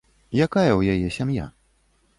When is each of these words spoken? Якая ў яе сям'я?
Якая 0.45 0.71
ў 0.75 0.81
яе 0.97 1.13
сям'я? 1.19 1.47